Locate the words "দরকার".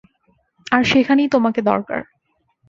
1.61-1.99